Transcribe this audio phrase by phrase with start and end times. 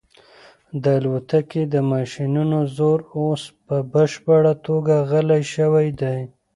[0.83, 6.19] د الوتکې د ماشینونو زور اوس په بشپړه توګه غلی شوی دی.